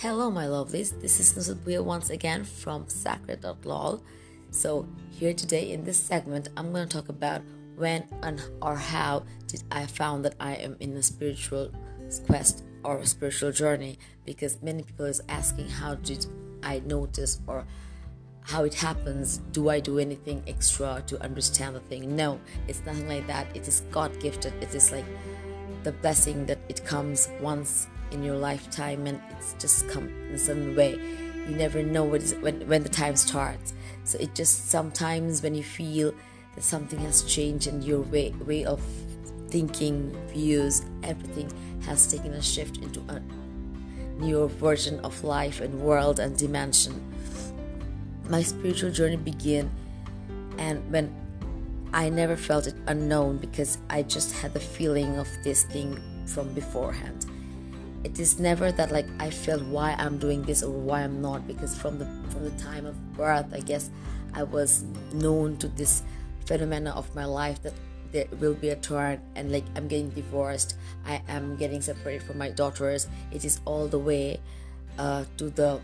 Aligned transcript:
Hello, 0.00 0.30
my 0.30 0.44
lovelies. 0.44 1.00
This 1.00 1.18
is 1.18 1.32
Nusubia 1.32 1.82
once 1.82 2.08
again 2.08 2.44
from 2.44 2.88
Sacred.lol. 2.88 4.00
So, 4.52 4.86
here 5.10 5.34
today 5.34 5.72
in 5.72 5.82
this 5.82 5.98
segment, 5.98 6.50
I'm 6.56 6.70
going 6.72 6.86
to 6.86 6.96
talk 6.96 7.08
about 7.08 7.42
when 7.74 8.06
and 8.22 8.40
or 8.62 8.76
how 8.76 9.24
did 9.48 9.64
I 9.72 9.86
found 9.86 10.24
that 10.24 10.36
I 10.38 10.54
am 10.54 10.76
in 10.78 10.96
a 10.96 11.02
spiritual 11.02 11.72
quest 12.28 12.62
or 12.84 12.98
a 12.98 13.06
spiritual 13.06 13.50
journey? 13.50 13.98
Because 14.24 14.62
many 14.62 14.84
people 14.84 15.06
is 15.06 15.20
asking 15.28 15.68
how 15.68 15.96
did 15.96 16.26
I 16.62 16.80
notice 16.86 17.40
or 17.48 17.66
how 18.42 18.62
it 18.62 18.74
happens? 18.74 19.38
Do 19.50 19.68
i 19.68 19.80
do 19.80 19.98
anything 19.98 20.44
extra 20.46 21.02
to 21.08 21.20
understand 21.20 21.74
the 21.74 21.80
thing? 21.80 22.14
No 22.14 22.38
it's 22.68 22.86
nothing 22.86 23.08
like 23.08 23.26
that. 23.26 23.48
It 23.52 23.66
is 23.66 23.82
god 23.90 24.20
gifted 24.20 24.54
it 24.62 24.72
is 24.76 24.92
like 24.92 25.06
the 25.82 25.90
blessing 25.90 26.46
that 26.46 26.60
it 26.68 26.84
comes 26.84 27.28
once 27.40 27.88
in 28.10 28.22
your 28.22 28.36
lifetime 28.36 29.06
and 29.06 29.20
it's 29.30 29.54
just 29.54 29.88
come 29.88 30.08
in 30.28 30.34
a 30.34 30.38
certain 30.38 30.74
way. 30.74 30.92
You 31.48 31.56
never 31.56 31.82
know 31.82 32.04
what 32.04 32.22
is, 32.22 32.34
when, 32.34 32.66
when 32.68 32.82
the 32.82 32.88
time 32.88 33.16
starts. 33.16 33.72
So 34.04 34.18
it 34.18 34.34
just 34.34 34.70
sometimes 34.70 35.42
when 35.42 35.54
you 35.54 35.62
feel 35.62 36.14
that 36.54 36.62
something 36.62 36.98
has 37.00 37.22
changed 37.22 37.66
and 37.66 37.84
your 37.84 38.00
way 38.00 38.30
way 38.46 38.64
of 38.64 38.80
thinking 39.48 40.14
views 40.28 40.82
everything 41.02 41.50
has 41.84 42.10
taken 42.10 42.34
a 42.34 42.42
shift 42.42 42.78
into 42.78 43.00
a 43.08 43.20
newer 44.20 44.48
version 44.48 44.98
of 45.00 45.24
life 45.24 45.60
and 45.60 45.80
world 45.80 46.18
and 46.18 46.36
dimension. 46.36 46.94
My 48.28 48.42
spiritual 48.42 48.90
journey 48.90 49.16
began 49.16 49.70
and 50.58 50.90
when 50.90 51.14
I 51.92 52.10
never 52.10 52.36
felt 52.36 52.66
it 52.66 52.74
unknown 52.86 53.38
because 53.38 53.78
I 53.88 54.02
just 54.02 54.34
had 54.34 54.52
the 54.52 54.60
feeling 54.60 55.18
of 55.18 55.28
this 55.42 55.64
thing 55.64 55.98
from 56.26 56.52
beforehand. 56.52 57.24
It 58.08 58.18
is 58.18 58.40
never 58.40 58.72
that 58.72 58.90
like 58.90 59.06
I 59.20 59.28
felt 59.28 59.62
why 59.64 59.94
I'm 59.98 60.16
doing 60.16 60.42
this 60.42 60.62
or 60.62 60.72
why 60.72 61.02
I'm 61.02 61.20
not 61.20 61.46
because 61.46 61.76
from 61.76 61.98
the 61.98 62.06
from 62.30 62.42
the 62.44 62.56
time 62.62 62.86
of 62.86 62.96
birth 63.12 63.52
I 63.52 63.60
guess 63.60 63.90
I 64.32 64.44
was 64.44 64.84
known 65.12 65.58
to 65.58 65.68
this 65.68 66.02
phenomena 66.46 66.92
of 66.96 67.14
my 67.14 67.26
life 67.26 67.62
that 67.62 67.74
there 68.10 68.24
will 68.40 68.54
be 68.54 68.70
a 68.70 68.76
turn 68.76 69.20
and 69.36 69.52
like 69.52 69.64
I'm 69.76 69.88
getting 69.88 70.08
divorced, 70.08 70.76
I 71.04 71.20
am 71.28 71.56
getting 71.56 71.82
separated 71.82 72.22
from 72.22 72.38
my 72.38 72.48
daughters. 72.48 73.08
It 73.30 73.44
is 73.44 73.60
all 73.66 73.86
the 73.86 73.98
way 73.98 74.40
uh, 74.98 75.24
to 75.36 75.50
the 75.50 75.78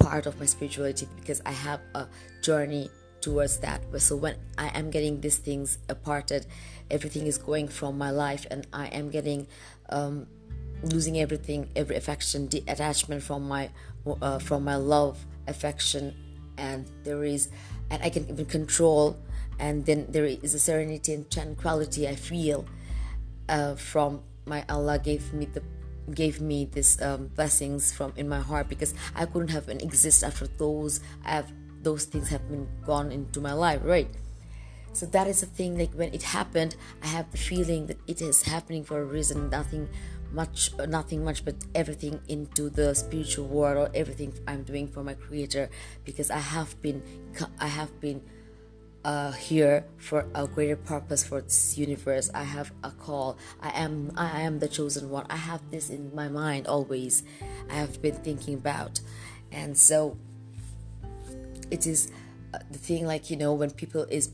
part 0.00 0.26
of 0.26 0.38
my 0.40 0.46
spirituality 0.46 1.06
because 1.14 1.40
I 1.46 1.52
have 1.52 1.80
a 1.94 2.08
journey 2.42 2.90
towards 3.20 3.58
that. 3.58 3.80
So 3.98 4.16
when 4.16 4.34
I 4.58 4.68
am 4.68 4.90
getting 4.90 5.20
these 5.20 5.38
things 5.38 5.78
aparted, 5.88 6.46
everything 6.90 7.26
is 7.26 7.38
going 7.38 7.68
from 7.68 7.96
my 7.96 8.10
life, 8.10 8.46
and 8.50 8.66
I 8.72 8.86
am 8.88 9.10
getting 9.10 9.46
um, 9.88 10.26
losing 10.82 11.18
everything, 11.18 11.68
every 11.76 11.96
affection, 11.96 12.48
the 12.48 12.62
attachment 12.68 13.22
from 13.22 13.48
my 13.48 13.70
uh, 14.22 14.38
from 14.38 14.64
my 14.64 14.76
love, 14.76 15.24
affection, 15.48 16.14
and 16.58 16.86
there 17.04 17.24
is, 17.24 17.48
and 17.90 18.02
I 18.02 18.10
can 18.10 18.28
even 18.28 18.46
control, 18.46 19.16
and 19.58 19.84
then 19.84 20.06
there 20.08 20.24
is 20.24 20.54
a 20.54 20.58
serenity 20.58 21.12
and 21.14 21.30
tranquility 21.30 22.06
I 22.06 22.14
feel 22.14 22.66
uh, 23.48 23.74
from 23.74 24.22
my 24.46 24.64
Allah 24.68 24.98
gave 24.98 25.32
me 25.32 25.46
the 25.46 25.62
gave 26.14 26.40
me 26.40 26.66
this 26.66 27.02
um, 27.02 27.26
blessings 27.34 27.92
from 27.92 28.12
in 28.16 28.28
my 28.28 28.38
heart 28.38 28.68
because 28.68 28.94
I 29.14 29.26
couldn't 29.26 29.48
have 29.48 29.68
an 29.68 29.80
exist 29.80 30.22
after 30.22 30.46
those 30.46 31.00
have 31.22 31.50
those 31.82 32.04
things 32.04 32.28
have 32.28 32.48
been 32.48 32.68
gone 32.84 33.12
into 33.12 33.40
my 33.40 33.52
life, 33.52 33.80
right? 33.84 34.08
So 34.92 35.04
that 35.06 35.26
is 35.26 35.40
the 35.40 35.46
thing. 35.46 35.78
Like 35.78 35.92
when 35.92 36.12
it 36.14 36.22
happened, 36.22 36.74
I 37.02 37.08
have 37.08 37.30
the 37.30 37.38
feeling 37.38 37.86
that 37.86 37.98
it 38.06 38.22
is 38.22 38.42
happening 38.42 38.82
for 38.82 39.00
a 39.00 39.04
reason. 39.04 39.50
Nothing 39.50 39.88
much, 40.36 40.70
nothing 40.86 41.24
much, 41.24 41.44
but 41.44 41.56
everything 41.74 42.20
into 42.28 42.68
the 42.68 42.94
spiritual 42.94 43.48
world 43.48 43.76
or 43.78 43.88
everything 43.96 44.32
I'm 44.46 44.62
doing 44.62 44.86
for 44.86 45.02
my 45.02 45.14
Creator, 45.14 45.70
because 46.04 46.30
I 46.30 46.38
have 46.38 46.80
been, 46.82 47.02
I 47.58 47.66
have 47.66 47.98
been 48.00 48.20
uh, 49.06 49.30
here 49.32 49.84
for 49.96 50.26
a 50.34 50.46
greater 50.46 50.76
purpose 50.76 51.24
for 51.24 51.40
this 51.40 51.78
universe. 51.78 52.28
I 52.34 52.42
have 52.42 52.72
a 52.82 52.90
call. 52.90 53.38
I 53.62 53.70
am 53.70 54.12
I 54.16 54.40
am 54.42 54.58
the 54.58 54.68
chosen 54.68 55.10
one. 55.10 55.26
I 55.30 55.36
have 55.36 55.62
this 55.70 55.90
in 55.90 56.12
my 56.12 56.28
mind 56.28 56.66
always. 56.66 57.22
I 57.70 57.74
have 57.74 58.02
been 58.02 58.16
thinking 58.16 58.54
about, 58.54 59.00
and 59.52 59.78
so 59.78 60.18
it 61.70 61.86
is 61.86 62.10
uh, 62.52 62.58
the 62.68 62.78
thing. 62.78 63.06
Like 63.06 63.30
you 63.30 63.36
know, 63.36 63.54
when 63.54 63.70
people 63.70 64.06
is 64.10 64.30